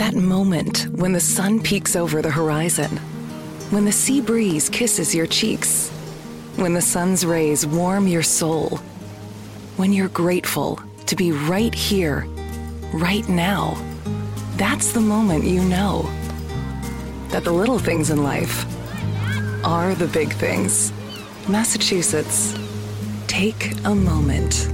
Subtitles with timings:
[0.00, 2.96] That moment when the sun peeks over the horizon,
[3.68, 5.90] when the sea breeze kisses your cheeks,
[6.56, 8.78] when the sun's rays warm your soul,
[9.76, 12.26] when you're grateful to be right here,
[12.94, 13.76] right now.
[14.56, 16.08] That's the moment you know
[17.28, 18.64] that the little things in life
[19.66, 20.94] are the big things.
[21.46, 22.58] Massachusetts,
[23.26, 24.70] take a moment.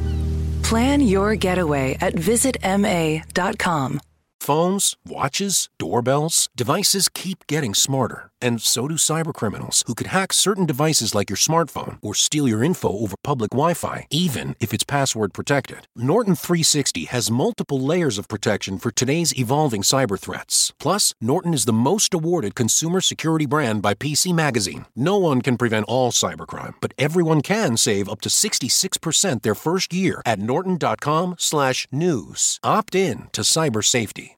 [0.63, 4.01] Plan your getaway at visitma.com.
[4.47, 10.67] Phones, watches, doorbells, devices keep getting smarter, and so do cybercriminals who could hack certain
[10.67, 14.85] devices like your smartphone or steal your info over public Wi Fi, even if it's
[14.85, 15.89] password protected.
[15.97, 20.73] Norton 360 has multiple layers of protection for today's evolving cyber threats.
[20.79, 24.87] Plus, Norton is the most awarded consumer security brand by PC Magazine.
[24.95, 29.93] No one can prevent all cybercrime, but everyone can save up to 66% their first
[29.93, 32.61] year at norton.com/news.
[32.63, 34.36] Opt in to cyber safety.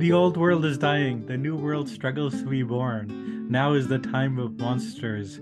[0.00, 1.26] The old world is dying.
[1.26, 3.46] The new world struggles to be born.
[3.50, 5.40] Now is the time of monsters.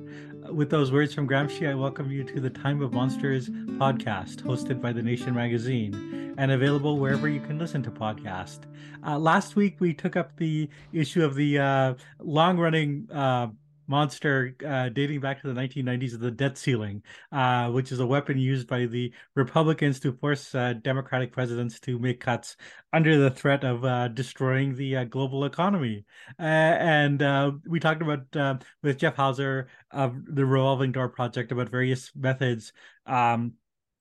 [0.51, 4.81] With those words from Gramsci, I welcome you to the Time of Monsters podcast, hosted
[4.81, 8.65] by The Nation magazine and available wherever you can listen to podcasts.
[9.07, 13.47] Uh, last week, we took up the issue of the uh, long running uh,
[13.89, 18.07] monster uh, dating back to the 1990s of the debt ceiling, uh, which is a
[18.07, 22.57] weapon used by the Republicans to force uh, Democratic presidents to make cuts
[22.93, 26.05] under the threat of uh, destroying the uh, global economy.
[26.39, 32.13] and uh, we talked about with Jeff Hauser of the Revolving Door Project about various
[32.15, 32.73] methods.
[33.07, 33.55] Um,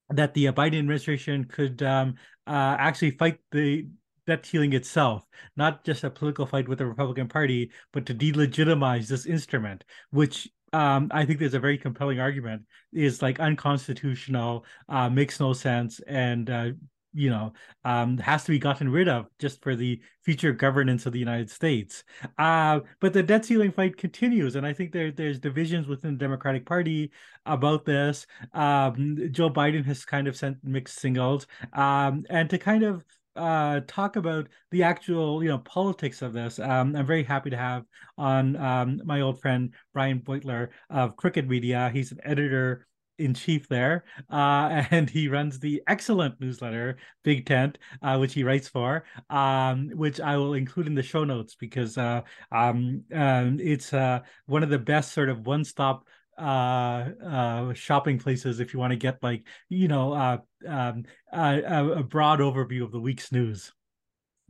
[0.09, 2.15] that the Biden administration could um,
[2.47, 3.87] actually fight the
[4.27, 9.07] debt ceiling itself, not just a political fight with the Republican Party, but to delegitimize
[9.07, 15.09] this instrument, which um, I think there's a very compelling argument is like unconstitutional, uh,
[15.09, 16.69] makes no sense, and uh,
[17.13, 17.53] you know
[17.85, 21.49] um, has to be gotten rid of just for the future governance of the United
[21.49, 22.03] States.
[22.37, 26.19] Uh, but the debt ceiling fight continues, and I think there there's divisions within the
[26.19, 27.11] Democratic Party
[27.45, 28.27] about this.
[28.53, 33.05] Um, Joe Biden has kind of sent mixed signals, um, and to kind of
[33.37, 37.57] uh, talk about the actual, you know, politics of this, um, I'm very happy to
[37.57, 37.83] have
[38.17, 41.89] on um, my old friend Brian Beutler of Crooked Media.
[41.93, 42.87] He's an editor
[43.19, 48.43] in chief there, uh, and he runs the excellent newsletter Big Tent, uh, which he
[48.43, 52.21] writes for, um, which I will include in the show notes because uh,
[52.51, 56.05] um, um, it's uh, one of the best sort of one-stop
[56.37, 60.37] uh uh shopping places if you want to get like you know uh
[60.67, 61.03] um
[61.33, 61.59] uh,
[61.95, 63.73] a broad overview of the week's news.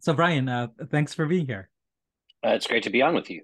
[0.01, 1.69] So brian uh thanks for being here.
[2.45, 3.43] Uh, it's great to be on with you.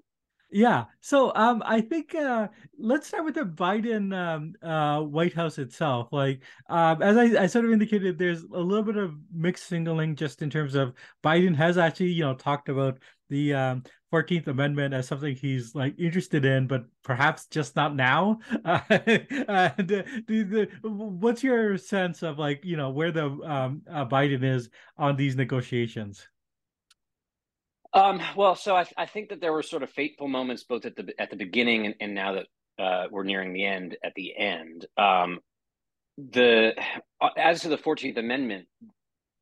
[0.50, 2.46] Yeah so um i think uh
[2.78, 6.12] let's start with the biden um uh white house itself.
[6.12, 10.16] Like um as I, I sort of indicated there's a little bit of mixed signaling
[10.16, 10.92] just in terms of
[11.24, 12.98] biden has actually you know talked about
[13.30, 13.82] the um
[14.14, 18.38] 14th Amendment as something he's like interested in, but perhaps just not now.
[18.64, 24.06] And uh, the, the, what's your sense of like you know where the um, uh,
[24.06, 26.28] Biden is on these negotiations?
[27.92, 30.96] Um, well, so I, I, think that there were sort of fateful moments both at
[30.96, 32.46] the at the beginning and, and now that
[32.82, 33.96] uh, we're nearing the end.
[34.04, 35.40] At the end, um,
[36.18, 36.74] the
[37.36, 38.66] as to the Fourteenth Amendment,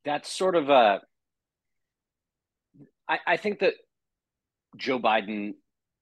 [0.03, 1.01] that's sort of a.
[3.07, 3.73] I, I think that
[4.77, 5.53] Joe Biden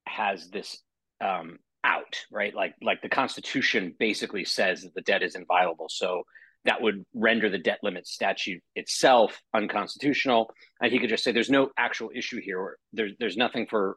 [0.06, 0.78] has this
[1.20, 2.54] um, out, right?
[2.54, 5.88] Like like the Constitution basically says that the debt is inviolable.
[5.88, 6.22] So
[6.64, 10.52] that would render the debt limit statute itself unconstitutional.
[10.80, 12.58] And he could just say there's no actual issue here.
[12.58, 13.96] Or there's there's nothing for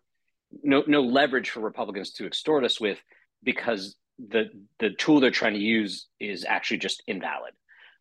[0.63, 2.99] no no leverage for Republicans to extort us with
[3.43, 4.45] because the
[4.79, 7.53] the tool they're trying to use is actually just invalid.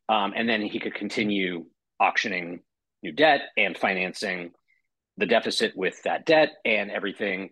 [0.08, 1.66] Um, and then he could continue
[1.98, 2.60] auctioning
[3.02, 4.52] new debt and financing
[5.16, 7.50] the deficit with that debt, and everything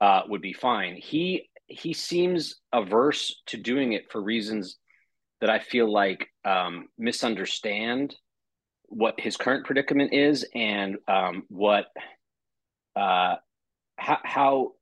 [0.00, 0.96] uh, would be fine.
[0.96, 4.76] He he seems averse to doing it for reasons
[5.40, 8.16] that I feel like um, misunderstand
[8.86, 11.86] what his current predicament is and um, what
[12.96, 13.36] uh,
[13.96, 14.72] how, how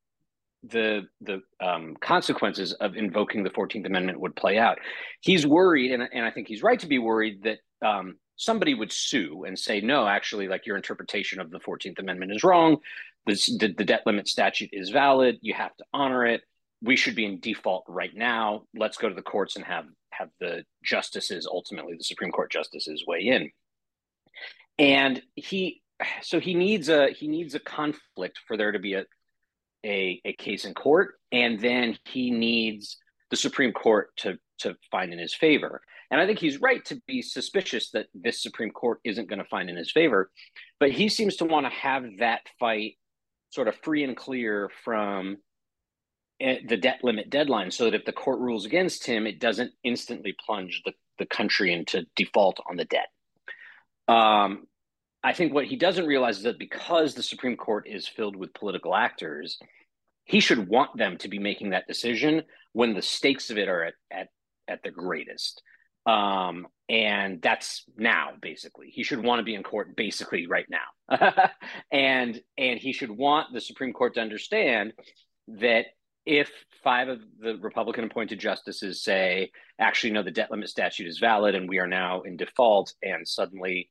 [0.64, 4.78] the the um, consequences of invoking the Fourteenth Amendment would play out.
[5.20, 8.93] He's worried, and, and I think he's right to be worried that um, somebody would
[8.93, 12.79] sue and say, no, actually, like your interpretation of the Fourteenth Amendment is wrong.
[13.26, 15.37] This, the, the debt limit statute is valid.
[15.43, 16.40] You have to honor it.
[16.81, 18.62] We should be in default right now.
[18.75, 23.05] Let's go to the courts and have have the justices, ultimately the Supreme Court justices,
[23.06, 23.50] weigh in.
[24.79, 25.82] And he,
[26.23, 29.05] so he needs a he needs a conflict for there to be a
[29.84, 32.96] a, a case in court, and then he needs
[33.31, 35.81] the Supreme Court to to find in his favor.
[36.10, 39.49] And I think he's right to be suspicious that this Supreme Court isn't going to
[39.49, 40.31] find in his favor,
[40.81, 42.94] but he seems to want to have that fight
[43.50, 45.37] sort of free and clear from
[46.40, 49.72] eh, the debt limit deadline so that if the court rules against him, it doesn't
[49.84, 53.08] instantly plunge the, the country into default on the debt.
[54.08, 54.66] Um,
[55.22, 58.55] I think what he doesn't realize is that because the Supreme Court is filled with
[58.55, 59.58] political actors,
[60.25, 63.84] he should want them to be making that decision when the stakes of it are
[63.84, 64.28] at, at,
[64.69, 65.62] at the greatest.
[66.08, 68.88] Um, and that's now basically.
[68.88, 71.50] He should want to be in court basically right now.
[71.93, 74.93] And and he should want the supreme court to understand
[75.49, 75.87] that
[76.26, 76.50] if
[76.84, 81.55] five of the republican appointed justices say actually no the debt limit statute is valid
[81.55, 83.90] and we are now in default and suddenly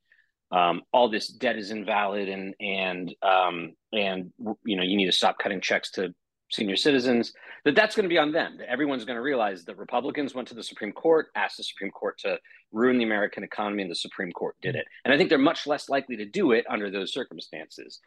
[0.52, 4.32] um, all this debt is invalid and and um, and
[4.64, 6.14] you know you need to stop cutting checks to
[6.50, 7.32] senior citizens
[7.64, 10.48] that that's going to be on them that everyone's going to realize that republicans went
[10.48, 12.38] to the supreme court asked the supreme court to
[12.72, 14.86] ruin the american economy and the supreme court did it.
[15.04, 18.00] And i think they're much less likely to do it under those circumstances.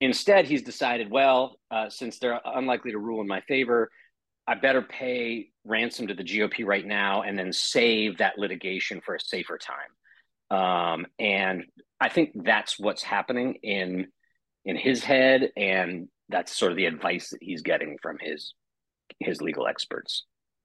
[0.00, 3.90] Instead he's decided well uh, since they're unlikely to rule in my favor
[4.46, 9.14] i better pay ransom to the gop right now and then save that litigation for
[9.14, 10.56] a safer time.
[10.56, 11.64] Um, and
[12.00, 14.08] i think that's what's happening in
[14.64, 18.54] in his head and that's sort of the advice that he's getting from his
[19.20, 20.24] his legal experts.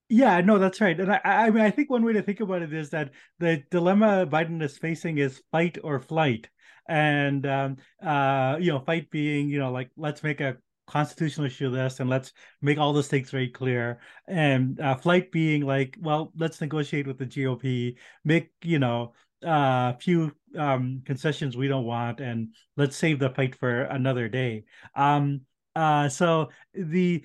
[0.10, 1.00] Yeah, no, that's right.
[1.00, 3.64] And I, I mean, I think one way to think about it is that the
[3.70, 6.50] dilemma Biden is facing is fight or flight,
[6.88, 10.58] and um, uh, you know, fight being, you know, like let's make a
[10.88, 12.34] constitutional issue this and let's
[12.64, 17.20] make all the stakes very clear, and uh, flight being like, well, let's negotiate with
[17.20, 17.96] the GOP,
[18.26, 19.14] make you know
[19.44, 24.28] a uh, few um, concessions we don't want, and let's save the fight for another
[24.28, 24.66] day.
[24.96, 25.42] Um,
[25.76, 27.24] uh, so the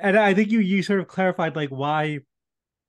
[0.00, 2.20] and I think you you sort of clarified like why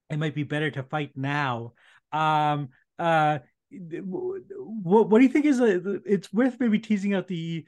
[0.09, 1.73] it might be better to fight now.
[2.11, 2.69] Um,
[2.99, 3.39] uh,
[3.71, 7.65] what what do you think is a, it's worth maybe teasing out the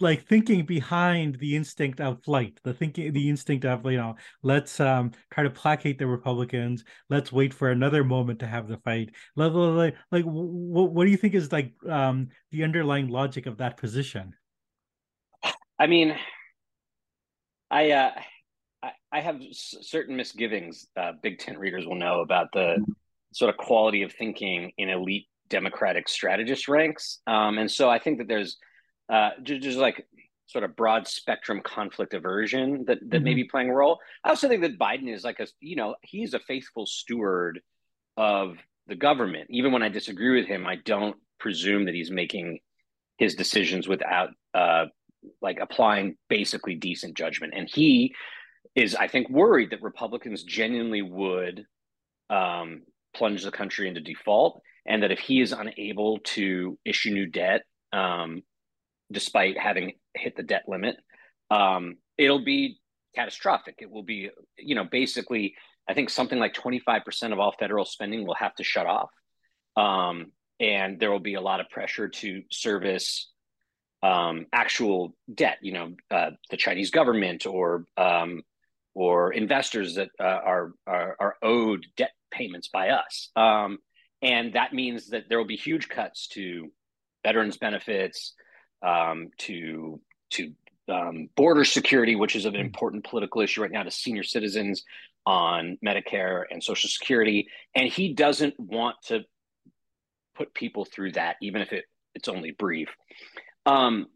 [0.00, 4.80] like thinking behind the instinct of flight the thinking the instinct of you know let's
[4.80, 6.84] um try to placate the republicans.
[7.08, 9.10] Let's wait for another moment to have the fight.
[9.36, 13.58] Like like, like what, what do you think is like um the underlying logic of
[13.58, 14.34] that position
[15.78, 16.16] I mean,
[17.70, 18.10] I uh,
[18.82, 20.86] I, I have s- certain misgivings.
[20.96, 22.84] Uh, Big Tent readers will know about the
[23.32, 28.18] sort of quality of thinking in elite Democratic strategist ranks, um, and so I think
[28.18, 28.58] that there's
[29.10, 30.06] uh, just, just like
[30.46, 33.24] sort of broad spectrum conflict aversion that that mm-hmm.
[33.24, 33.98] may be playing a role.
[34.22, 37.60] I also think that Biden is like a you know he's a faithful steward
[38.16, 39.48] of the government.
[39.50, 42.58] Even when I disagree with him, I don't presume that he's making
[43.18, 44.86] his decisions without uh,
[45.40, 47.54] like applying basically decent judgment.
[47.56, 48.14] And he
[48.74, 51.64] is, I think, worried that Republicans genuinely would
[52.30, 52.82] um,
[53.14, 57.62] plunge the country into default, and that if he is unable to issue new debt,
[57.92, 58.42] um,
[59.10, 60.96] despite having hit the debt limit,
[61.50, 62.78] um, it'll be
[63.14, 63.76] catastrophic.
[63.78, 65.54] It will be, you know, basically,
[65.88, 69.10] I think something like 25% of all federal spending will have to shut off.
[69.76, 73.31] Um, and there will be a lot of pressure to service
[74.02, 78.42] um, actual debt, you know, uh, the Chinese government or um,
[78.94, 83.78] or investors that uh, are, are, are owed debt payments by us, um,
[84.20, 86.70] and that means that there will be huge cuts to
[87.24, 88.34] veterans benefits,
[88.82, 90.52] um, to to
[90.88, 94.82] um, border security, which is an important political issue right now to senior citizens
[95.24, 99.20] on Medicare and Social Security, and he doesn't want to
[100.34, 102.88] put people through that, even if it it's only brief.
[103.66, 104.06] Um,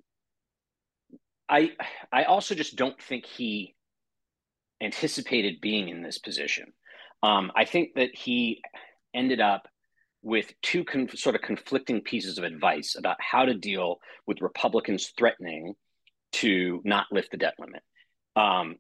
[1.49, 1.73] I
[2.13, 3.75] I also just don't think he
[4.83, 6.73] anticipated being in this position.
[7.23, 8.63] Um, I think that he
[9.15, 9.69] ended up
[10.23, 15.13] with two con- sort of conflicting pieces of advice about how to deal with Republicans
[15.17, 15.75] threatening
[16.33, 17.83] to not lift the debt limit.
[18.35, 18.77] Um,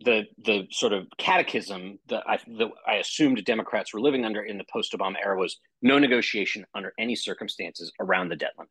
[0.00, 4.56] the the sort of catechism that I that I assumed Democrats were living under in
[4.56, 8.70] the post Obama era was no negotiation under any circumstances around the debt limit.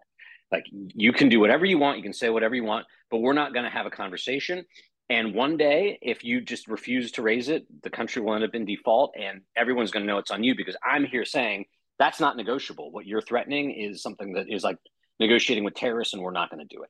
[0.52, 3.34] Like you can do whatever you want, you can say whatever you want, but we're
[3.34, 4.64] not going to have a conversation.
[5.10, 8.56] And one day, if you just refuse to raise it, the country will end up
[8.56, 11.66] in default, and everyone's going to know it's on you because I'm here saying
[11.98, 12.92] that's not negotiable.
[12.92, 14.78] What you're threatening is something that is like
[15.20, 16.90] negotiating with terrorists, and we're not going to do it.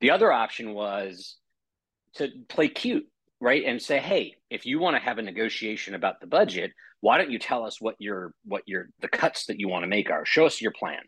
[0.00, 1.36] The other option was
[2.14, 3.06] to play cute,
[3.40, 7.18] right, and say, "Hey, if you want to have a negotiation about the budget, why
[7.18, 10.10] don't you tell us what your what your the cuts that you want to make
[10.10, 10.24] are?
[10.24, 11.02] Show us your plan."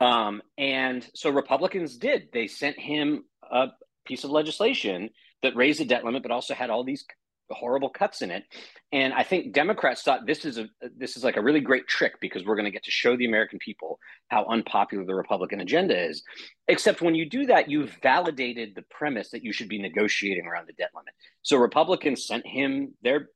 [0.00, 2.28] Um, and so Republicans did.
[2.32, 3.68] They sent him a
[4.04, 5.10] piece of legislation
[5.42, 7.04] that raised the debt limit, but also had all these
[7.50, 8.44] horrible cuts in it.
[8.92, 12.14] And I think Democrats thought this is a this is like a really great trick
[12.20, 16.08] because we're going to get to show the American people how unpopular the Republican agenda
[16.08, 16.22] is.
[16.68, 20.66] Except when you do that, you've validated the premise that you should be negotiating around
[20.68, 21.14] the debt limit.
[21.42, 23.28] So Republicans sent him their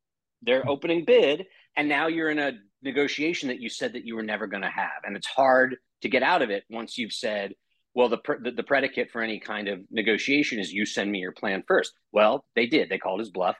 [0.43, 1.47] their opening bid,
[1.77, 4.69] and now you're in a negotiation that you said that you were never going to
[4.69, 7.53] have, and it's hard to get out of it once you've said
[7.95, 8.19] well the,
[8.55, 11.93] the, predicate for any kind of negotiation is you send me your plan first.
[12.12, 12.88] Well they did.
[12.88, 13.57] They called his bluff.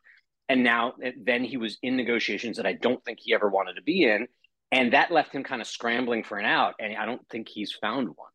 [0.49, 3.83] And now then he was in negotiations that i don't think he ever wanted to
[3.83, 4.29] be in.
[4.73, 6.75] And that left him kind of scrambling for an out.
[6.79, 8.31] And i don't think he's found one.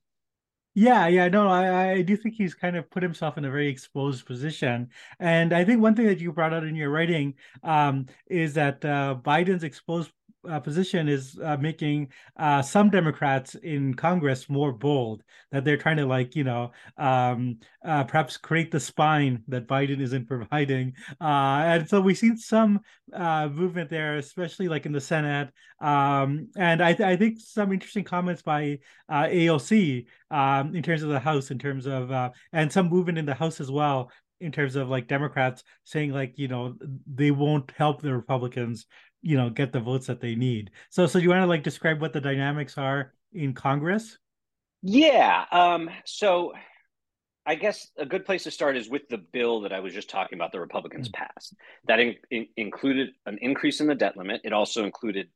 [0.73, 3.67] Yeah, yeah, no, I, I do think he's kind of put himself in a very
[3.67, 4.89] exposed position.
[5.19, 8.83] And I think one thing that you brought out in your writing um, is that
[8.85, 10.11] uh, Biden's exposed
[10.49, 15.23] uh, position is uh, making uh, some Democrats in Congress more bold.
[15.51, 19.99] That they're trying to like you know um, uh, perhaps create the spine that Biden
[20.01, 22.81] isn't providing, uh, and so we've seen some
[23.13, 25.49] uh, movement there, especially like in the Senate.
[25.79, 28.77] Um, and I, th- I, think some interesting comments by
[29.09, 32.11] AOC um, in terms of the House, in terms of
[32.53, 34.11] and some movement in the House as well
[34.41, 36.75] in terms of like Democrats saying like you know
[37.11, 38.87] they won't help the Republicans
[39.21, 40.71] you know get the votes that they need.
[40.89, 44.17] So so you want to like describe what the dynamics are in congress?
[44.81, 46.53] Yeah um so
[47.45, 50.09] i guess a good place to start is with the bill that i was just
[50.09, 51.23] talking about the republicans mm-hmm.
[51.23, 51.55] passed.
[51.87, 54.41] That in, in, included an increase in the debt limit.
[54.43, 55.27] It also included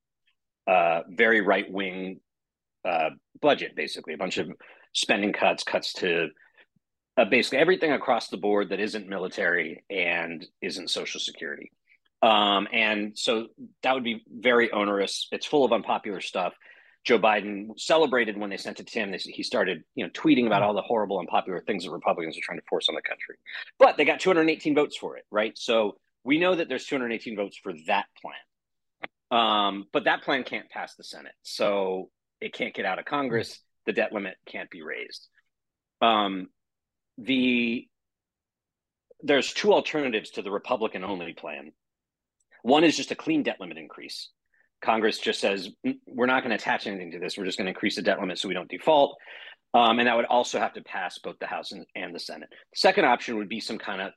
[0.67, 2.19] uh very right wing
[2.87, 3.11] uh
[3.41, 4.49] budget basically a bunch of
[4.93, 6.29] spending cuts cuts to
[7.17, 11.71] uh, basically everything across the board that isn't military and isn't social security
[12.22, 13.48] um, and so
[13.84, 15.27] that would be very onerous.
[15.31, 16.53] It's full of unpopular stuff.
[17.03, 19.13] Joe Biden celebrated when they sent it to him.
[19.13, 22.57] he started, you know, tweeting about all the horrible, unpopular things that Republicans are trying
[22.57, 23.36] to force on the country.
[23.77, 25.55] But they got 218 votes for it, right?
[25.55, 28.36] So we know that there's 218 votes for that plan.
[29.29, 32.10] Um, but that plan can't pass the Senate, so
[32.41, 33.60] it can't get out of Congress.
[33.86, 35.27] The debt limit can't be raised.
[36.01, 36.48] Um,
[37.17, 37.88] the
[39.22, 41.72] there's two alternatives to the Republican only plan
[42.65, 44.29] one is just a clean debt limit increase.
[44.84, 47.38] Congress just says mm, we're not going to attach anything to this.
[47.38, 49.15] We're just going to increase the debt limit so we don't default.
[49.75, 52.50] Um, and that would also have to pass both the House and, and the Senate.
[52.74, 54.13] Second option would be some kind of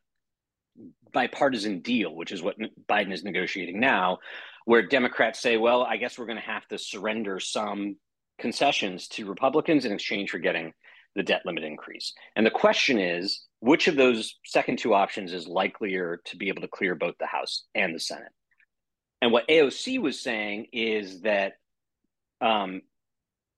[1.13, 2.57] bipartisan deal, which is what
[2.89, 4.19] Biden is negotiating now,
[4.65, 7.97] where Democrats say, well, I guess we're going to have to surrender some
[8.41, 10.73] concessions to Republicans in exchange for getting
[11.17, 12.15] the debt limit increase.
[12.35, 16.63] And the question is, which of those second two options is likelier to be able
[16.63, 18.33] to clear both the House and the Senate?
[19.21, 21.55] And what AOC was saying is that
[22.41, 22.83] um,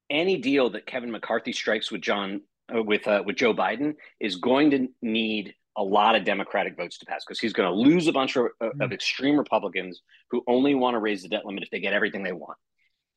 [0.08, 2.42] any deal that Kevin McCarthy strikes with John
[2.74, 6.98] uh, with uh, with Joe Biden is going to need a lot of Democratic votes
[6.98, 8.80] to pass because he's going to lose a bunch of, mm-hmm.
[8.80, 12.22] of extreme Republicans who only want to raise the debt limit if they get everything
[12.22, 12.58] they want.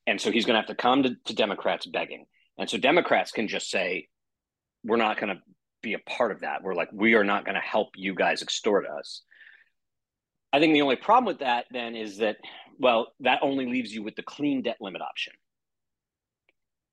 [0.05, 2.25] And so he's going to have to come to, to Democrats begging.
[2.57, 4.07] And so Democrats can just say,
[4.83, 5.41] we're not going to
[5.81, 6.61] be a part of that.
[6.61, 9.23] We're like, we are not going to help you guys extort us.
[10.53, 12.37] I think the only problem with that then is that,
[12.79, 15.33] well, that only leaves you with the clean debt limit option.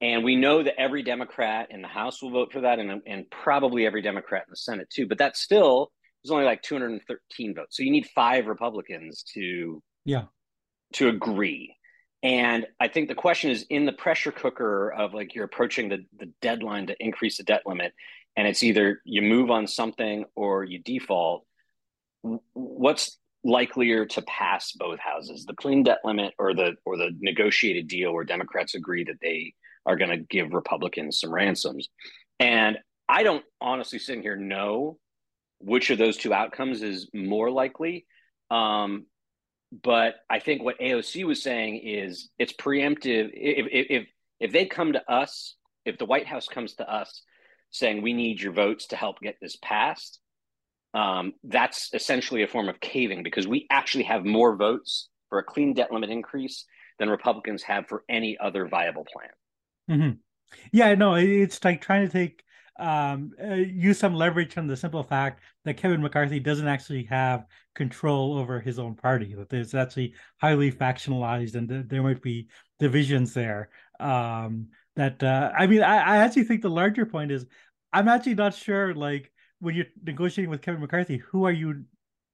[0.01, 3.31] And we know that every Democrat in the House will vote for that, and, and
[3.31, 5.07] probably every Democrat in the Senate too.
[5.07, 5.93] But that still
[6.25, 7.77] is only like 213 votes.
[7.77, 10.25] So you need five Republicans to yeah
[10.95, 11.77] to agree.
[12.23, 16.05] And I think the question is in the pressure cooker of like you're approaching the,
[16.19, 17.93] the deadline to increase the debt limit,
[18.37, 21.45] and it's either you move on something or you default.
[22.53, 27.89] What's likelier to pass both houses the clean debt limit or the or the negotiated
[27.89, 29.55] deal where democrats agree that they
[29.87, 31.89] are going to give republicans some ransoms
[32.39, 32.79] and
[33.09, 34.99] i don't honestly sitting here know
[35.59, 38.05] which of those two outcomes is more likely
[38.51, 39.07] um,
[39.83, 43.31] but I think what AOC was saying is it's preemptive.
[43.33, 44.07] If if
[44.41, 45.55] if they come to us,
[45.85, 47.23] if the White House comes to us
[47.71, 50.19] saying we need your votes to help get this passed,
[50.95, 55.45] um, that's essentially a form of caving because we actually have more votes for a
[55.45, 56.65] clean debt limit increase
[56.99, 59.99] than Republicans have for any other viable plan.
[59.99, 60.17] Mm-hmm.
[60.73, 62.43] Yeah, no, it's like trying to take
[62.81, 67.45] um, uh, use some leverage from the simple fact that Kevin McCarthy doesn't actually have
[67.75, 69.35] control over his own party.
[69.35, 73.69] That there's actually highly factionalized, and th- there might be divisions there.
[74.01, 77.45] Um, that uh, I mean, I, I actually think the larger point is,
[77.93, 78.95] I'm actually not sure.
[78.95, 79.30] Like
[79.61, 81.85] when you're negotiating with Kevin McCarthy, who are you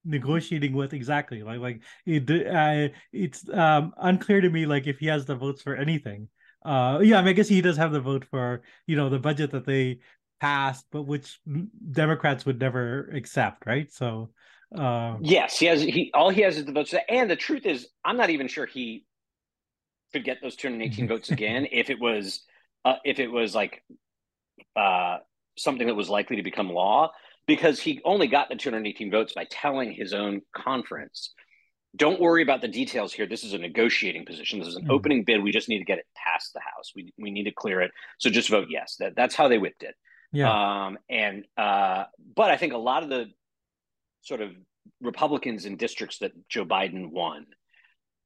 [0.04, 1.42] negotiating with exactly?
[1.42, 4.66] Like, like it, uh, it's um, unclear to me.
[4.66, 6.28] Like if he has the votes for anything.
[6.64, 9.18] Uh, yeah, I, mean, I guess he does have the vote for you know the
[9.18, 10.00] budget that they
[10.40, 11.38] passed, but which
[11.92, 13.92] Democrats would never accept, right?
[13.92, 14.30] So,
[14.76, 15.16] uh...
[15.20, 15.80] yes, he has.
[15.80, 18.66] He all he has is the votes, and the truth is, I'm not even sure
[18.66, 19.04] he
[20.12, 22.42] could get those 218 votes again if it was
[22.84, 23.82] uh, if it was like
[24.74, 25.18] uh,
[25.56, 27.12] something that was likely to become law,
[27.46, 31.32] because he only got the 218 votes by telling his own conference.
[31.94, 33.26] Don't worry about the details here.
[33.26, 34.58] This is a negotiating position.
[34.58, 35.42] This is an mm opening bid.
[35.42, 36.92] We just need to get it past the House.
[36.94, 37.90] We, we need to clear it.
[38.18, 38.96] So just vote yes.
[38.98, 39.94] That, that's how they whipped it.
[40.32, 40.50] Yeah.
[40.86, 43.26] Um, and uh, but I think a lot of the
[44.22, 44.50] sort of
[45.00, 47.46] Republicans in districts that Joe Biden won,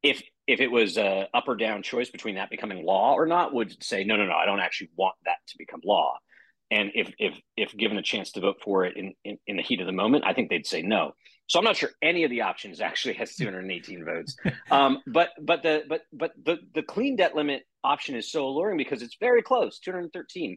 [0.02, 3.52] if if it was a up or down choice between that becoming law or not,
[3.52, 6.18] would say no, no, no, I don't actually want that to become law.
[6.70, 9.62] And if if if given a chance to vote for it in, in, in the
[9.62, 11.12] heat of the moment, I think they'd say no.
[11.48, 14.36] So I'm not sure any of the options actually has 218 votes.
[14.70, 18.76] Um, but but the but but the the clean debt limit option is so alluring
[18.76, 20.56] because it's very close, 213.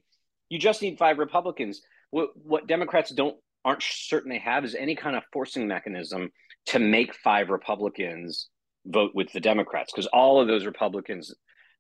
[0.50, 1.82] You just need five Republicans.
[2.12, 6.30] What, what Democrats don't aren't certain they have is any kind of forcing mechanism
[6.68, 8.50] to make five Republicans
[8.86, 11.34] vote with the Democrats because all of those Republicans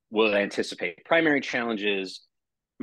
[0.09, 2.21] will anticipate primary challenges.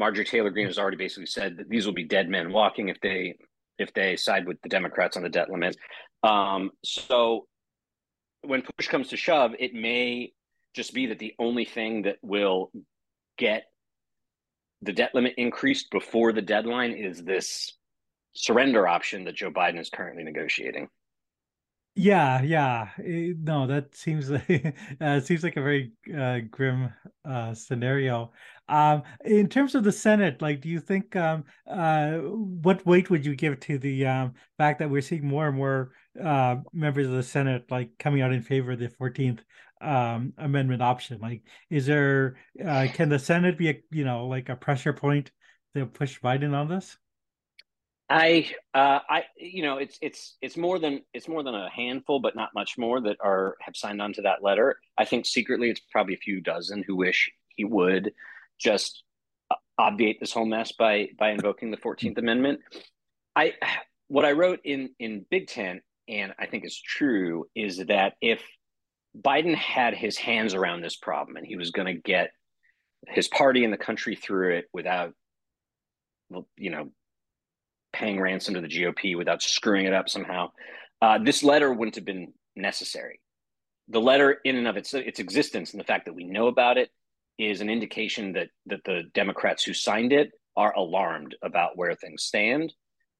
[0.00, 2.99] Marjorie Taylor Greene has already basically said that these will be dead men walking if
[3.00, 3.37] they
[3.78, 5.77] if they side with the Democrats on the debt limit.
[6.22, 7.46] Um, so
[8.42, 10.33] when push comes to shove, it may
[10.74, 12.72] just be that the only thing that will
[13.37, 13.64] get
[14.83, 17.77] the debt limit increased before the deadline is this
[18.33, 20.88] surrender option that Joe Biden is currently negotiating.
[21.96, 22.90] Yeah, yeah.
[23.05, 26.92] Eh, no, that seems like uh, seems like a very uh, grim
[27.24, 28.33] uh, scenario.
[28.68, 33.26] Um, in terms of the Senate, like, do you think um, uh, what weight would
[33.26, 37.12] you give to the um, fact that we're seeing more and more uh, members of
[37.12, 39.42] the Senate like coming out in favor of the Fourteenth
[39.81, 41.20] um, Amendment option?
[41.20, 45.33] Like, is there uh, can the Senate be a you know like a pressure point
[45.74, 46.96] to push Biden on this?
[48.11, 52.18] I, uh, I, you know, it's it's it's more than it's more than a handful,
[52.18, 54.79] but not much more that are have signed on to that letter.
[54.99, 58.12] I think secretly, it's probably a few dozen who wish he would
[58.59, 59.05] just
[59.79, 62.61] obviate this whole mess by by invoking the Fourteenth Amendment.
[63.37, 63.55] I,
[64.09, 68.42] what I wrote in in Big Tent, and I think is true, is that if
[69.16, 72.33] Biden had his hands around this problem and he was going to get
[73.07, 75.14] his party and the country through it without,
[76.57, 76.90] you know,
[77.92, 80.50] paying ransom to the GOP without screwing it up somehow.
[81.03, 83.20] Uh, this letter wouldn't have been necessary.
[83.88, 86.79] The letter, in and of its its existence, and the fact that we know about
[86.79, 86.90] it,
[87.38, 92.22] is an indication that that the Democrats who signed it are alarmed about where things
[92.22, 92.72] stand,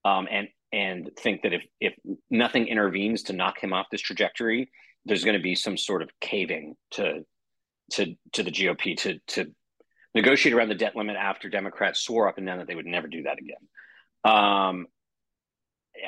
[0.05, 1.95] um, and and think that if if
[2.31, 4.71] nothing intervenes to knock him off this trajectory,
[5.07, 7.25] there's going to be some sort of caving to
[7.93, 9.53] to to the GOP to to
[10.15, 13.09] negotiate around the debt limit after Democrats swore up and down that they would never
[13.09, 13.57] do that again.
[14.25, 14.87] Um,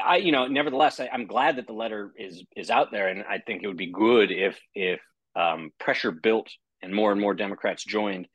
[0.04, 3.24] I, you know, nevertheless, I, am glad that the letter is is out there, and
[3.28, 5.00] I think it would be good if if
[5.36, 6.48] um, pressure built
[6.82, 8.28] and more and more Democrats joined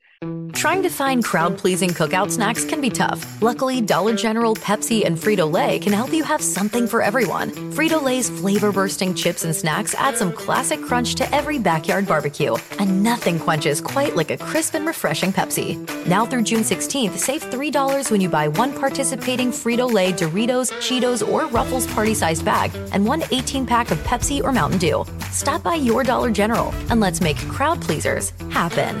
[0.58, 3.40] Trying to find crowd pleasing cookout snacks can be tough.
[3.40, 7.52] Luckily, Dollar General, Pepsi, and Frito Lay can help you have something for everyone.
[7.72, 12.56] Frito Lay's flavor bursting chips and snacks add some classic crunch to every backyard barbecue,
[12.80, 15.78] and nothing quenches quite like a crisp and refreshing Pepsi.
[16.08, 21.26] Now through June 16th, save $3 when you buy one participating Frito Lay Doritos, Cheetos,
[21.26, 25.04] or Ruffles party sized bag and one 18 pack of Pepsi or Mountain Dew.
[25.30, 29.00] Stop by your Dollar General and let's make crowd pleasers happen.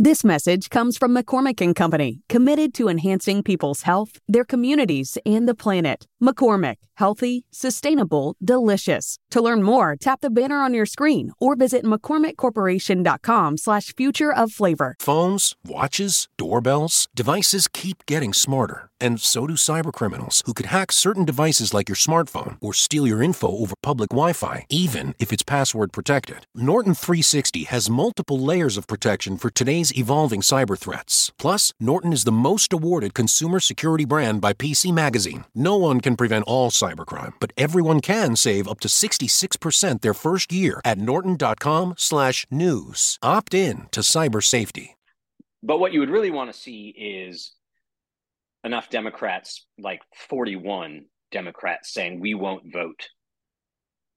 [0.00, 5.48] This message comes from McCormick and Company, committed to enhancing people's health, their communities, and
[5.48, 6.06] the planet.
[6.22, 9.18] McCormick, healthy, sustainable, delicious.
[9.30, 14.52] To learn more, tap the banner on your screen or visit McCormickCorporation.com slash future of
[14.52, 14.94] flavor.
[15.00, 18.90] Phones, watches, doorbells, devices keep getting smarter.
[19.00, 23.22] And so do cybercriminals who could hack certain devices like your smartphone or steal your
[23.22, 26.46] info over public Wi Fi, even if it's password protected.
[26.54, 31.32] Norton 360 has multiple layers of protection for today's evolving cyber threats.
[31.38, 35.44] Plus, Norton is the most awarded consumer security brand by PC Magazine.
[35.54, 40.52] No one can prevent all cybercrime, but everyone can save up to 66% their first
[40.52, 43.18] year at norton.com/slash news.
[43.22, 44.96] Opt in to cyber safety.
[45.62, 47.52] But what you would really want to see is
[48.68, 53.08] enough Democrats, like 41 Democrats, saying we won't vote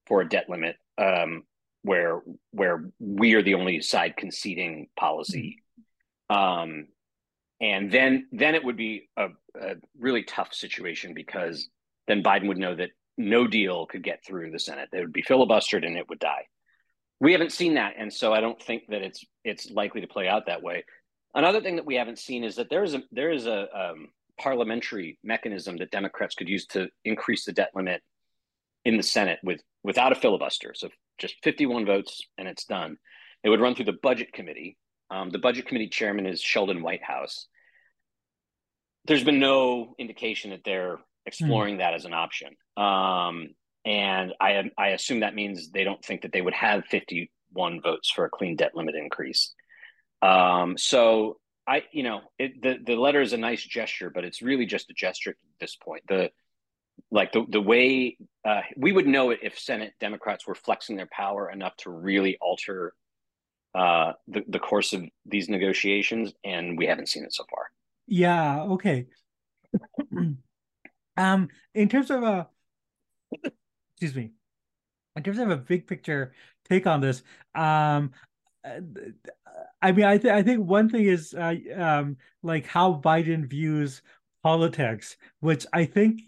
[0.06, 1.42] for a debt limit um,
[1.82, 5.62] where where we are the only side conceding policy.
[6.28, 6.88] Um,
[7.60, 11.68] and then then it would be a, a really tough situation because
[12.06, 14.90] then Biden would know that no deal could get through the Senate.
[14.92, 16.46] It would be filibustered and it would die.
[17.20, 20.28] We haven't seen that, and so I don't think that it's it's likely to play
[20.28, 20.84] out that way.
[21.34, 24.08] Another thing that we haven't seen is that there is a there is a um,
[24.40, 28.02] parliamentary mechanism that Democrats could use to increase the debt limit
[28.84, 30.72] in the Senate with without a filibuster.
[30.74, 32.96] So just 51 votes and it's done.
[33.44, 34.76] It would run through the Budget Committee.
[35.10, 37.48] Um, the Budget Committee chairman is Sheldon Whitehouse.
[39.06, 41.78] There's been no indication that they're exploring mm.
[41.78, 42.50] that as an option.
[42.76, 43.48] Um,
[43.84, 48.10] and I I assume that means they don't think that they would have 51 votes
[48.10, 49.54] for a clean debt limit increase.
[50.22, 54.42] Um, so I, you know, it, the the letter is a nice gesture, but it's
[54.42, 56.02] really just a gesture at this point.
[56.08, 56.30] The
[57.10, 61.08] like the the way uh, we would know it if Senate Democrats were flexing their
[61.12, 62.94] power enough to really alter
[63.74, 67.70] uh, the the course of these negotiations, and we haven't seen it so far.
[68.06, 68.62] Yeah.
[68.62, 69.06] Okay.
[71.16, 72.48] um, in terms of a,
[73.32, 74.32] excuse me,
[75.16, 76.34] in terms of a big picture
[76.68, 77.22] take on this,
[77.54, 78.12] um,
[79.80, 84.02] I mean, I think I think one thing is uh, um, like how Biden views
[84.42, 86.20] politics, which I think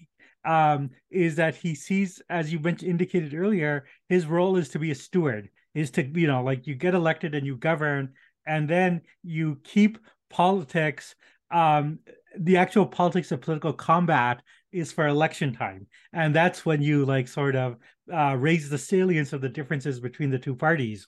[0.45, 4.91] um, is that he sees, as you mentioned, indicated earlier, his role is to be
[4.91, 8.15] a steward, is to you know, like you get elected and you govern,
[8.47, 9.99] and then you keep
[10.31, 11.15] politics.
[11.51, 12.01] Um,
[12.37, 17.29] the actual politics of political combat is for election time, and that's when you like
[17.29, 17.77] sort of
[18.13, 21.07] uh, raise the salience of the differences between the two parties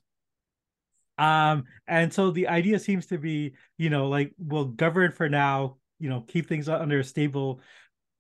[1.19, 5.79] um, and so the idea seems to be, you know, like we'll govern for now,
[5.99, 7.61] you know, keep things under a stable,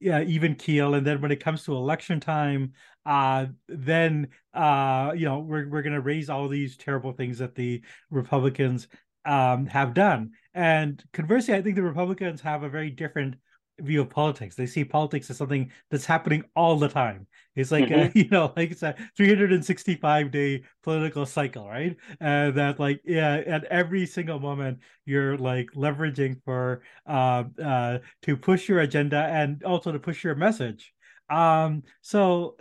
[0.00, 0.94] yeah, even keel.
[0.94, 2.72] And then when it comes to election time,
[3.06, 7.82] uh, then uh, you know, we're we're gonna raise all these terrible things that the
[8.10, 8.88] Republicans
[9.24, 10.32] um have done.
[10.54, 13.36] And conversely, I think the Republicans have a very different
[13.80, 14.56] view of politics.
[14.56, 17.26] They see politics as something that's happening all the time.
[17.54, 18.18] It's like mm-hmm.
[18.18, 21.96] a, you know, like it's a 365 day political cycle, right?
[22.20, 28.36] And that like yeah, at every single moment you're like leveraging for uh, uh to
[28.36, 30.92] push your agenda and also to push your message.
[31.28, 32.56] Um, so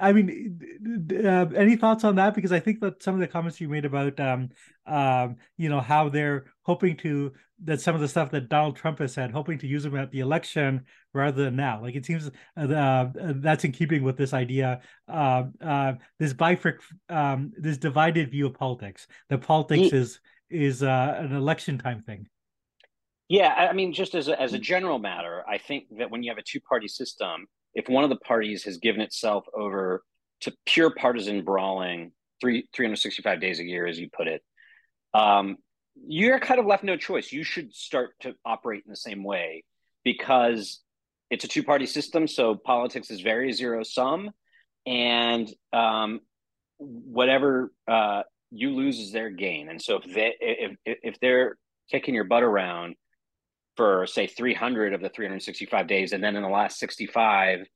[0.00, 2.34] I mean, uh, any thoughts on that?
[2.34, 4.50] Because I think that some of the comments you made about, um,
[4.86, 7.32] um, you know, how they're hoping to
[7.64, 10.10] that some of the stuff that Donald Trump has said, hoping to use them at
[10.10, 11.80] the election rather than now.
[11.80, 16.78] Like it seems uh, uh, that's in keeping with this idea, uh, uh, this bifurc,
[17.08, 19.06] um, this divided view of politics.
[19.30, 22.26] That politics is is uh, an election time thing.
[23.28, 26.30] Yeah, I mean, just as a, as a general matter, I think that when you
[26.30, 30.02] have a two party system if one of the parties has given itself over
[30.40, 32.10] to pure partisan brawling
[32.40, 34.42] three 365 days a year as you put it
[35.14, 35.56] um,
[36.06, 37.32] you're kind of left no choice.
[37.32, 39.64] You should start to operate in the same way
[40.04, 40.80] because
[41.30, 44.30] it's a two-party system so politics is very zero sum.
[44.86, 46.20] And um,
[46.78, 49.68] whatever uh, you lose is their gain.
[49.68, 51.56] And so if they if if they're
[51.90, 52.94] kicking your butt around
[53.76, 57.66] for say 300 of the 365 days and then in the last 65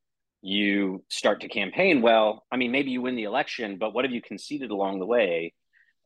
[0.42, 4.12] you start to campaign well i mean maybe you win the election but what have
[4.12, 5.52] you conceded along the way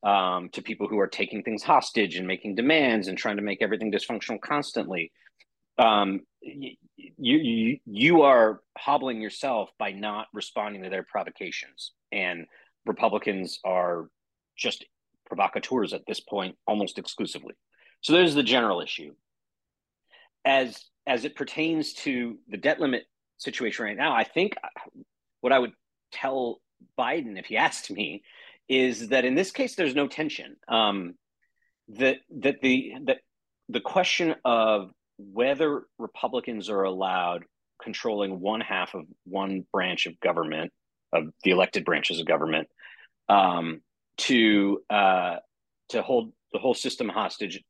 [0.05, 3.63] um, to people who are taking things hostage and making demands and trying to make
[3.63, 5.11] everything dysfunctional constantly.
[5.79, 6.77] Um, you,
[7.17, 12.47] you you are hobbling yourself by not responding to their provocations, and
[12.85, 14.09] Republicans are
[14.57, 14.85] just
[15.27, 17.55] provocateurs at this point, almost exclusively.
[18.03, 19.15] So there's the general issue.
[20.45, 23.05] As as it pertains to the debt limit
[23.39, 24.55] situation right now, I think
[25.41, 25.73] what I would
[26.13, 26.61] tell
[26.99, 28.23] Biden if he asked me
[28.69, 30.57] is that in this case there's no tension.
[30.69, 31.15] Um,
[31.89, 33.19] that that the that
[33.69, 37.45] the question of whether Republicans are allowed
[37.83, 40.73] controlling one half of one branch of government
[41.13, 42.69] of the elected branches of government
[43.29, 43.81] um,
[44.17, 45.37] to uh,
[45.91, 47.63] to hold the whole system hostage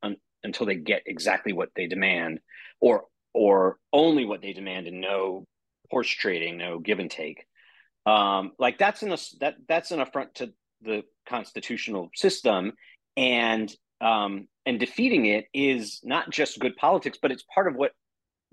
[0.45, 2.39] until they get exactly what they demand,
[2.79, 5.45] or or only what they demand, and no
[5.91, 7.45] horse trading, no give and take.
[8.05, 12.73] Um, like that's an that that's an affront to the constitutional system,
[13.17, 17.91] and um, and defeating it is not just good politics, but it's part of what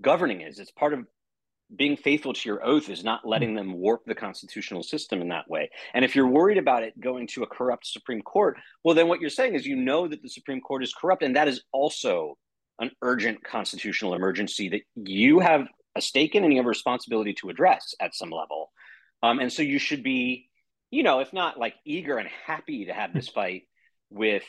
[0.01, 0.59] governing is.
[0.59, 1.05] It's part of
[1.75, 5.49] being faithful to your oath is not letting them warp the constitutional system in that
[5.49, 5.69] way.
[5.93, 9.21] And if you're worried about it going to a corrupt Supreme Court, well, then what
[9.21, 11.23] you're saying is you know that the Supreme Court is corrupt.
[11.23, 12.37] And that is also
[12.79, 17.33] an urgent constitutional emergency that you have a stake in and you have a responsibility
[17.33, 18.71] to address at some level.
[19.21, 20.49] Um, and so you should be,
[20.91, 23.63] you know, if not like eager and happy to have this fight
[24.09, 24.43] with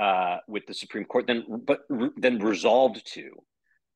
[0.00, 1.80] uh, with the Supreme Court, then but
[2.16, 3.32] then resolved to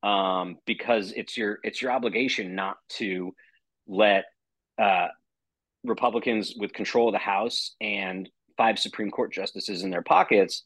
[0.05, 3.33] um, because it's your it's your obligation not to
[3.87, 4.25] let
[4.81, 5.07] uh,
[5.83, 10.63] Republicans with control of the House and five Supreme Court justices in their pockets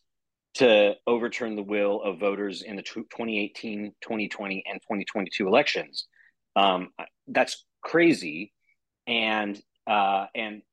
[0.55, 6.05] to overturn the will of voters in the 2018, 2020, and 2022 elections.
[6.55, 6.89] Um,
[7.27, 8.51] that's crazy,
[9.07, 10.63] and uh, and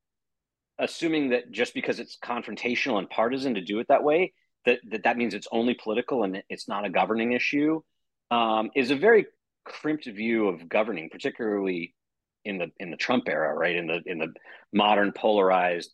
[0.80, 4.32] assuming that just because it's confrontational and partisan to do it that way,
[4.64, 7.80] that that, that means it's only political and it's not a governing issue
[8.30, 9.26] um, is a very
[9.64, 11.94] crimped view of governing, particularly
[12.44, 13.76] in the in the Trump era, right?
[13.76, 14.32] In the in the
[14.72, 15.90] modern polarized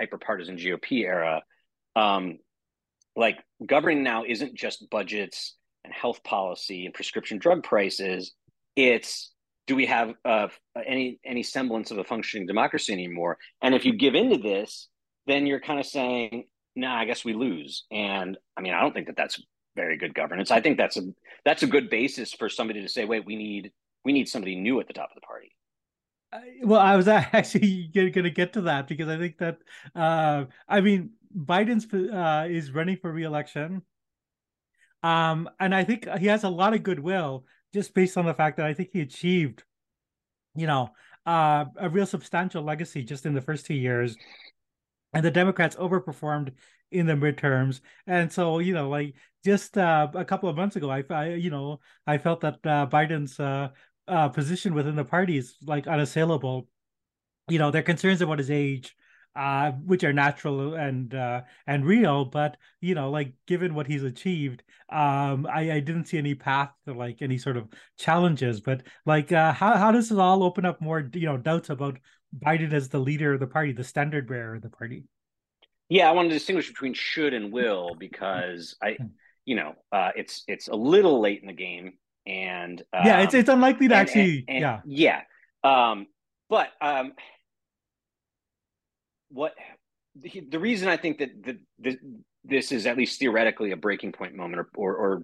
[0.00, 1.42] hyperpartisan GOP era.
[1.96, 2.38] Um,
[3.16, 8.32] like governing now isn't just budgets and health policy and prescription drug prices.
[8.76, 9.32] It's
[9.66, 10.48] do we have uh,
[10.86, 13.38] any any semblance of a functioning democracy anymore?
[13.60, 14.88] And if you give into this,
[15.26, 16.44] then you're kind of saying,
[16.76, 19.40] "Nah, I guess we lose." And I mean, I don't think that that's
[19.78, 20.50] very good governance.
[20.50, 21.04] I think that's a
[21.44, 23.72] that's a good basis for somebody to say, wait, we need
[24.04, 25.54] we need somebody new at the top of the party.
[26.64, 29.58] well, I was actually going to get to that because I think that
[29.94, 33.82] uh, I mean Biden's uh, is running for reelection,
[35.02, 38.56] um, and I think he has a lot of goodwill just based on the fact
[38.56, 39.62] that I think he achieved,
[40.56, 40.90] you know,
[41.26, 44.16] uh, a real substantial legacy just in the first two years,
[45.12, 46.52] and the Democrats overperformed
[46.90, 47.80] in the midterms.
[48.06, 51.50] And so you know like just uh, a couple of months ago i, I you
[51.50, 53.68] know i felt that uh, biden's uh,
[54.08, 56.66] uh, position within the party is like unassailable.
[57.48, 58.94] You know their concerns about his age
[59.36, 64.02] uh, which are natural and uh, and real but you know like given what he's
[64.02, 67.68] achieved um i i didn't see any path to like any sort of
[67.98, 68.60] challenges.
[68.60, 71.98] But like how, how does this all open up more you know doubts about
[72.36, 75.04] biden as the leader of the party the standard bearer of the party
[75.88, 79.06] yeah, I want to distinguish between should and will because I, hmm.
[79.44, 81.94] you know, uh, it's it's a little late in the game,
[82.26, 85.22] and um, yeah, it's it's unlikely to and, actually, and, and, yeah,
[85.64, 85.90] yeah.
[85.90, 86.06] Um,
[86.50, 87.12] but um,
[89.30, 89.54] what
[90.20, 91.98] the, the reason I think that the, the,
[92.44, 95.22] this is at least theoretically a breaking point moment, or, or, or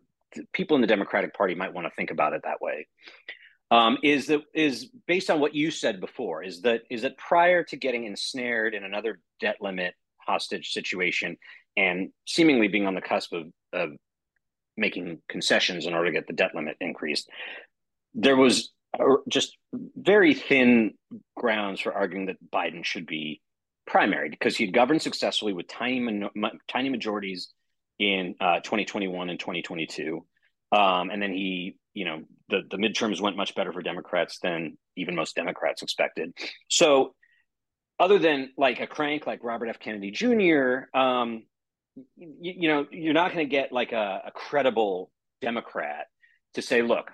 [0.53, 2.87] people in the Democratic Party might want to think about it that way,
[3.75, 6.45] um, is that is based on what you said before.
[6.45, 11.37] Is that is that prior to getting ensnared in another debt limit hostage situation
[11.77, 13.91] and seemingly being on the cusp of, of
[14.77, 17.29] making concessions in order to get the debt limit increased.
[18.15, 18.71] There was
[19.29, 19.57] just
[19.97, 20.95] very thin
[21.37, 23.41] grounds for arguing that Biden should be
[23.89, 26.29] primary because he had governed successfully with tiny
[26.69, 27.49] tiny majorities
[27.99, 30.25] in uh, 2021 and 2022,
[30.75, 34.77] um, and then he, you know, the the midterms went much better for Democrats than
[34.97, 36.33] even most Democrats expected.
[36.69, 37.15] So
[37.99, 39.79] other than like a crank like Robert F.
[39.79, 41.45] Kennedy Jr., um,
[42.17, 46.07] you, you know, you're not going to get like a, a credible Democrat
[46.55, 47.11] to say, look,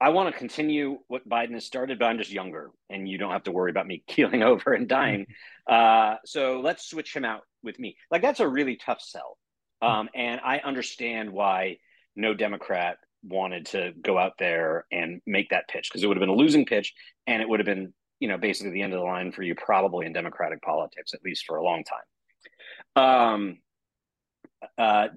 [0.00, 3.30] I want to continue what Biden has started, but I'm just younger, and you don't
[3.30, 5.26] have to worry about me keeling over and dying.
[5.68, 7.96] Uh, so let's switch him out with me.
[8.10, 9.38] Like that's a really tough sell,
[9.82, 11.78] um, and I understand why
[12.14, 16.22] no Democrat wanted to go out there and make that pitch because it would have
[16.22, 16.94] been a losing pitch,
[17.26, 19.54] and it would have been you know basically the end of the line for you
[19.54, 23.04] probably in democratic politics at least for a long time.
[23.04, 23.58] Um,
[24.78, 25.08] uh,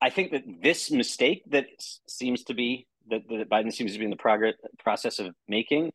[0.00, 1.66] I think that this mistake that
[2.06, 5.92] seems to be that, that Biden seems to be in the progress process of making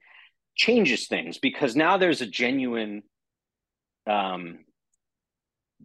[0.55, 3.03] changes things because now there's a genuine
[4.07, 4.64] um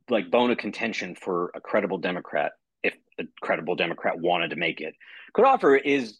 [0.09, 4.81] like bone of contention for a credible democrat if a credible democrat wanted to make
[4.81, 4.95] it
[5.33, 6.19] could offer is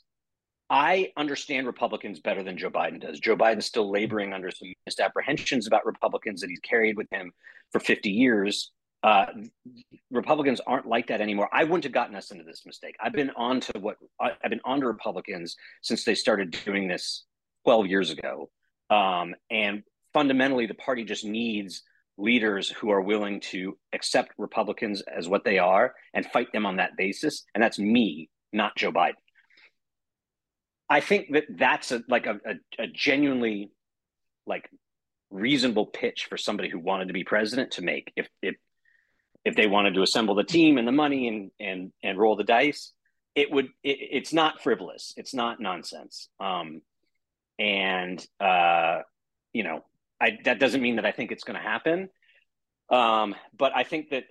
[0.69, 5.67] i understand republicans better than joe biden does joe biden's still laboring under some misapprehensions
[5.67, 7.33] about republicans that he's carried with him
[7.73, 8.71] for 50 years
[9.03, 9.27] uh,
[10.11, 11.49] Republicans aren't like that anymore.
[11.53, 12.97] I wouldn't have gotten us into this mistake.
[13.01, 17.25] I've been on to what I've been on to Republicans since they started doing this
[17.65, 18.51] 12 years ago.
[18.91, 21.83] Um, and fundamentally, the party just needs
[22.21, 26.77] leaders who are willing to accept Republicans as what they are and fight them on
[26.77, 27.45] that basis.
[27.55, 29.15] And that's me, not Joe Biden.
[30.89, 33.71] I think that that's a, like a, a, a genuinely
[34.47, 34.69] like
[35.31, 38.13] reasonable pitch for somebody who wanted to be president to make.
[38.17, 38.57] If if
[39.45, 42.45] if they wanted to assemble the team and the money and and and roll the
[42.45, 42.93] dice,
[43.35, 43.67] it would.
[43.83, 45.15] It, it's not frivolous.
[45.17, 46.29] It's not nonsense.
[46.41, 46.83] Um,
[47.59, 48.99] and uh,
[49.53, 49.85] you know,
[50.21, 52.09] I that doesn't mean that I think it's going to happen.
[52.91, 54.25] Um, but I think that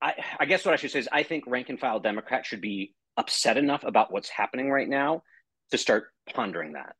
[0.00, 2.60] I, I guess what I should say is I think rank and file Democrats should
[2.60, 5.22] be upset enough about what's happening right now
[5.70, 6.94] to start pondering that.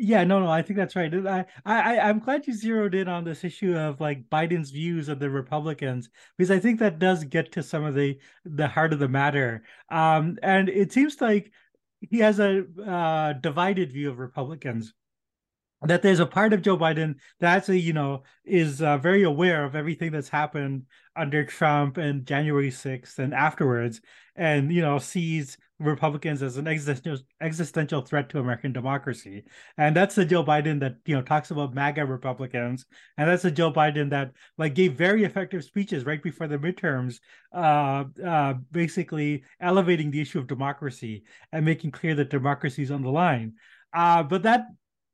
[0.00, 1.12] Yeah, no, no, I think that's right.
[1.12, 5.18] I, I, I'm glad you zeroed in on this issue of like Biden's views of
[5.18, 9.00] the Republicans because I think that does get to some of the the heart of
[9.00, 9.64] the matter.
[9.90, 11.50] Um, and it seems like
[12.00, 14.94] he has a uh, divided view of Republicans
[15.82, 19.64] that there's a part of Joe Biden that actually, you know, is uh, very aware
[19.64, 24.00] of everything that's happened under Trump and January 6th and afterwards,
[24.34, 29.44] and, you know, sees Republicans as an existential existential threat to American democracy.
[29.76, 32.84] And that's the Joe Biden that, you know, talks about MAGA Republicans.
[33.16, 37.20] And that's the Joe Biden that like gave very effective speeches right before the midterms,
[37.52, 43.02] uh, uh, basically elevating the issue of democracy and making clear that democracy is on
[43.02, 43.52] the line.
[43.92, 44.66] Uh, but that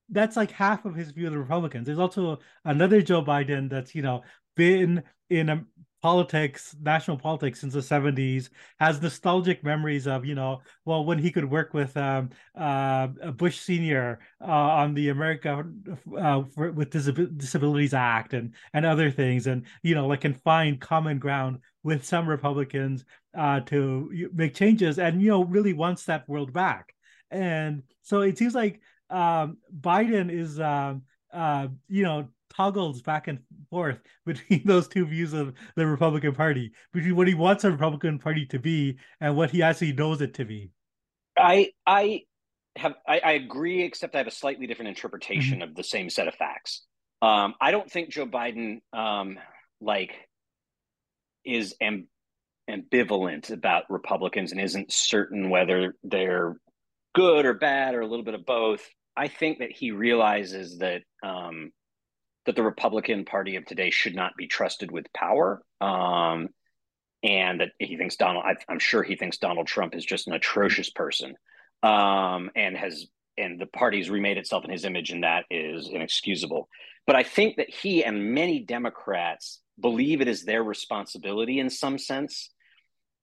[0.08, 1.86] that's like half of his view of the Republicans.
[1.86, 4.22] There's also another Joe Biden that's you know
[4.56, 5.64] been in a,
[6.04, 11.30] politics, national politics since the 70s, has nostalgic memories of, you know, well, when he
[11.32, 14.18] could work with um, uh, Bush Sr.
[14.38, 15.64] Uh, on the America
[16.18, 20.34] uh, for, with Disab- Disabilities Act and, and other things, and, you know, like can
[20.34, 26.04] find common ground with some Republicans uh, to make changes and, you know, really wants
[26.04, 26.94] that world back.
[27.30, 33.40] And so it seems like um, Biden is, um, uh, you know, toggles back and
[33.70, 38.18] forth between those two views of the Republican Party, between what he wants the Republican
[38.18, 40.70] Party to be and what he actually knows it to be.
[41.36, 42.22] I I
[42.76, 45.70] have I, I agree, except I have a slightly different interpretation mm-hmm.
[45.70, 46.82] of the same set of facts.
[47.22, 49.38] Um, I don't think Joe Biden um,
[49.80, 50.14] like
[51.44, 52.06] is amb-
[52.68, 56.56] ambivalent about Republicans and isn't certain whether they're
[57.14, 58.86] good or bad or a little bit of both.
[59.16, 61.70] I think that he realizes that um,
[62.46, 66.48] that the Republican Party of today should not be trusted with power, um,
[67.22, 68.44] and that he thinks Donald.
[68.44, 71.36] I, am sure he thinks Donald Trump is just an atrocious person,
[71.82, 73.06] um, and has
[73.38, 76.68] and the party's remade itself in his image, and that is inexcusable.
[77.06, 81.98] But I think that he and many Democrats believe it is their responsibility, in some
[81.98, 82.50] sense,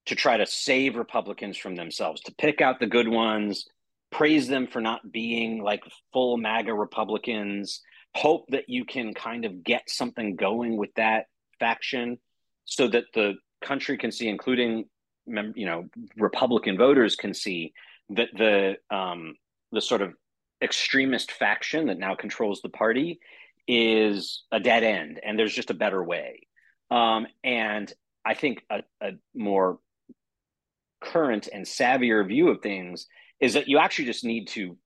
[0.06, 3.66] to try to save Republicans from themselves, to pick out the good ones
[4.12, 5.82] praise them for not being like
[6.14, 7.82] full MAGA Republicans,
[8.16, 11.26] hope that you can kind of get something going with that
[11.60, 12.18] faction
[12.66, 14.86] so that the country can see, including
[15.26, 17.74] you know Republican voters can see
[18.10, 19.36] that the um,
[19.72, 20.14] the sort of
[20.62, 23.20] extremist faction that now controls the party
[23.68, 26.42] is a dead end, and there's just a better way.
[26.90, 27.92] Um, and
[28.26, 29.80] I think a, a more
[31.02, 33.08] current and savvier view of things
[33.42, 34.78] is that you actually just need to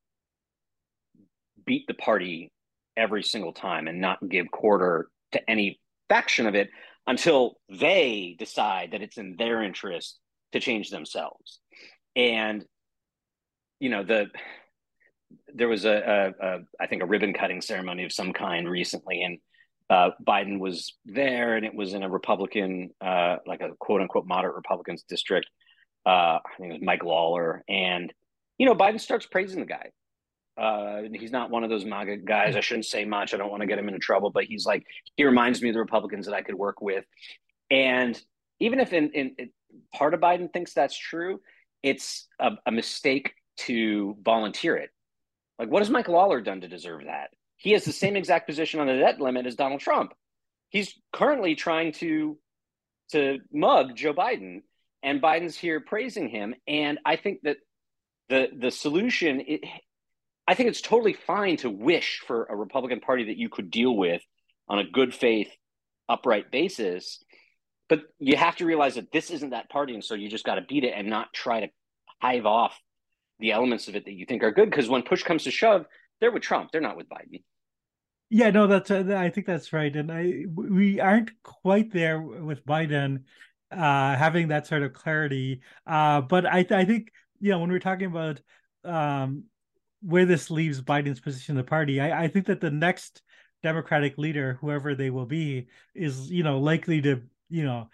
[1.66, 2.52] beat the party
[2.98, 6.70] every single time and not give quarter to any faction of it
[7.06, 10.18] until they decide that it's in their interest
[10.54, 11.60] to change themselves.
[12.16, 12.66] And
[13.80, 14.28] you know the
[15.54, 19.22] there was a, a, a I think a ribbon cutting ceremony of some kind recently,
[19.22, 19.40] and
[19.90, 24.26] uh, Biden was there, and it was in a Republican, uh, like a quote unquote
[24.26, 25.48] moderate Republicans district.
[26.06, 28.14] Uh, I think it was Mike Lawler, and
[28.58, 29.92] you know, Biden starts praising the guy.
[30.58, 32.56] Uh, he's not one of those MAGA guys.
[32.56, 33.34] I shouldn't say much.
[33.34, 34.86] I don't want to get him into trouble, but he's like,
[35.18, 37.04] he reminds me of the Republicans that I could work with.
[37.70, 38.20] And
[38.60, 39.50] even if in, in, in
[39.94, 41.42] part of Biden thinks that's true,
[41.84, 44.92] it's a, a mistake to volunteer it.
[45.60, 47.32] Like, what has Michael Lawler done to deserve that?
[47.58, 50.14] He has the same exact position on the debt limit as Donald Trump.
[50.70, 52.38] He's currently trying to
[53.12, 54.62] to mug Joe Biden,
[55.04, 56.56] and Biden's here praising him.
[56.68, 57.58] And I think that
[58.30, 59.62] the the solution, it,
[60.48, 63.96] I think it's totally fine to wish for a Republican Party that you could deal
[63.96, 64.22] with
[64.68, 65.50] on a good faith,
[66.08, 67.24] upright basis.
[67.88, 70.56] But you have to realize that this isn't that party, and so you just got
[70.56, 71.68] to beat it and not try to
[72.22, 72.80] hive off
[73.40, 74.70] the elements of it that you think are good.
[74.70, 75.86] Because when push comes to shove,
[76.20, 77.44] they're with Trump; they're not with Biden.
[78.30, 82.66] Yeah, no, that's uh, I think that's right, and I we aren't quite there with
[82.66, 83.24] Biden
[83.72, 85.62] uh, having that sort of clarity.
[85.86, 87.12] Uh, but I I think
[87.52, 88.42] know when we're talking about
[88.84, 89.46] um,
[90.02, 93.22] where this leaves Biden's position in the party, I, I think that the next
[93.64, 97.90] Democratic leader, whoever they will be, is you know likely to you know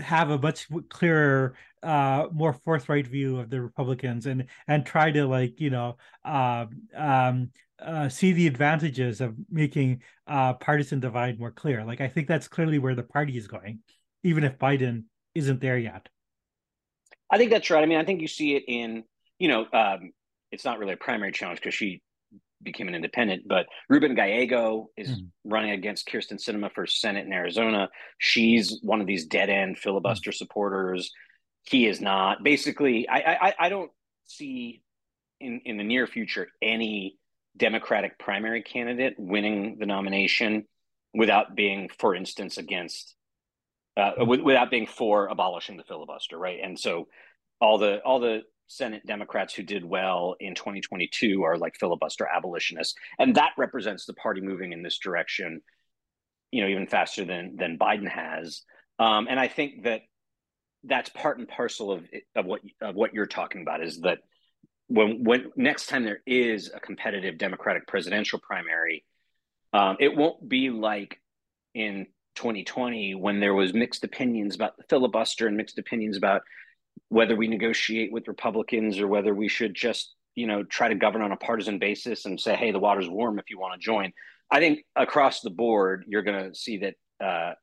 [0.00, 5.26] have a much clearer uh more forthright view of the republicans and and try to
[5.26, 6.64] like you know uh,
[6.96, 7.50] um
[7.82, 11.84] uh, see the advantages of making uh, partisan divide more clear.
[11.84, 13.80] Like I think that's clearly where the party is going,
[14.22, 16.08] even if Biden isn't there yet.
[17.32, 17.82] I think that's right.
[17.82, 19.04] I mean, I think you see it in
[19.42, 20.12] you know, um,
[20.52, 22.00] it's not really a primary challenge because she
[22.62, 25.30] became an independent, but Ruben Gallego is mm.
[25.42, 27.88] running against Kyrsten Sinema for Senate in Arizona.
[28.18, 30.34] She's one of these dead end filibuster mm.
[30.34, 31.10] supporters.
[31.64, 32.44] He is not.
[32.44, 33.18] Basically, I,
[33.48, 33.90] I I don't
[34.26, 34.82] see
[35.40, 37.18] in in the near future any
[37.56, 40.66] Democratic primary candidate winning the nomination
[41.12, 43.16] without being, for instance, against
[43.96, 46.58] uh, without being for abolishing the filibuster, right?
[46.62, 47.08] And so
[47.60, 52.94] all the all the Senate Democrats who did well in 2022 are like filibuster abolitionists,
[53.18, 55.60] and that represents the party moving in this direction,
[56.50, 58.62] you know, even faster than than Biden has.
[58.98, 60.02] Um, and I think that
[60.84, 64.18] that's part and parcel of of what of what you're talking about is that
[64.88, 69.04] when when next time there is a competitive Democratic presidential primary,
[69.72, 71.20] um, it won't be like
[71.74, 76.42] in 2020 when there was mixed opinions about the filibuster and mixed opinions about
[77.08, 81.22] whether we negotiate with Republicans or whether we should just you know try to govern
[81.22, 84.12] on a partisan basis and say, hey, the water's warm if you want to join.
[84.50, 87.54] I think across the board, you're going to see that uh,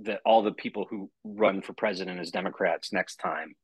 [0.00, 3.54] that all the people who run for president as Democrats next time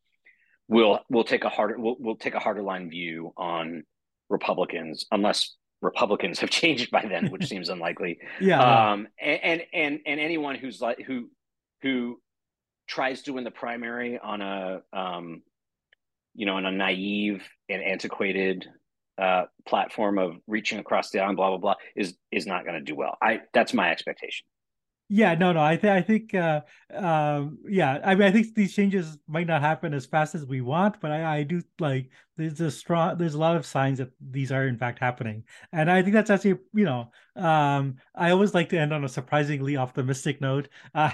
[0.70, 3.82] we'll we'll take a harder we'll, we'll take a harder line view on
[4.30, 8.18] Republicans unless Republicans have changed by then, which seems unlikely.
[8.40, 8.60] Yeah.
[8.60, 11.30] Um, and, and and and anyone who's like who
[11.82, 12.20] who
[12.86, 15.42] tries to win the primary on a um,
[16.34, 18.66] you know on a naive and antiquated
[19.18, 22.84] uh, platform of reaching across the aisle, blah blah blah, is is not going to
[22.84, 23.16] do well.
[23.22, 24.46] I that's my expectation.
[25.12, 25.60] Yeah, no, no.
[25.60, 26.60] I think I think uh,
[26.94, 27.98] um, yeah.
[28.04, 31.10] I mean, I think these changes might not happen as fast as we want, but
[31.10, 34.68] I, I do like there's a strong there's a lot of signs that these are
[34.68, 35.42] in fact happening,
[35.72, 39.08] and I think that's actually you know um, I always like to end on a
[39.08, 41.10] surprisingly optimistic note uh,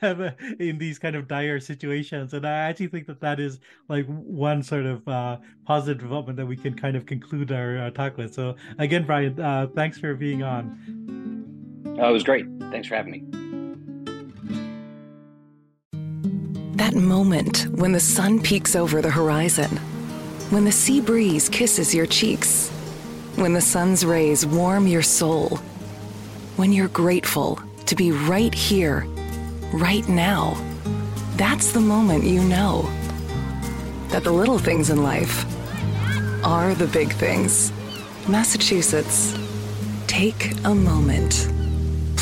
[0.58, 3.60] in these kind of dire situations, and I actually think that that is
[3.90, 5.36] like one sort of uh,
[5.66, 8.32] positive development that we can kind of conclude our uh, talk with.
[8.32, 11.71] So again, Brian, uh, thanks for being on.
[11.84, 12.46] Oh, it was great.
[12.70, 13.22] Thanks for having me.
[16.76, 19.76] That moment when the sun peeks over the horizon,
[20.50, 22.68] when the sea breeze kisses your cheeks,
[23.36, 25.56] when the sun's rays warm your soul,
[26.56, 29.06] when you're grateful to be right here,
[29.72, 30.54] right now.
[31.36, 32.82] That's the moment you know
[34.08, 35.46] that the little things in life
[36.44, 37.72] are the big things.
[38.28, 39.34] Massachusetts.
[40.06, 41.48] Take a moment.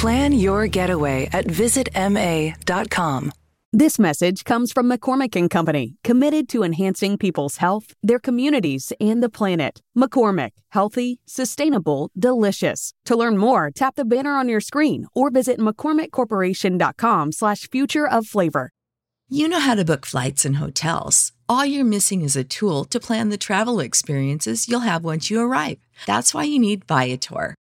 [0.01, 3.33] Plan your getaway at visitma.com.
[3.71, 9.23] This message comes from McCormick and Company, committed to enhancing people's health, their communities, and
[9.23, 9.83] the planet.
[9.95, 12.95] McCormick, healthy, sustainable, delicious.
[13.05, 18.27] To learn more, tap the banner on your screen or visit mccormickcorporation.com slash future of
[18.27, 18.71] flavor.
[19.29, 21.33] You know how to book flights and hotels.
[21.47, 25.41] All you're missing is a tool to plan the travel experiences you'll have once you
[25.41, 25.77] arrive.
[26.07, 27.55] That's why you need Viator.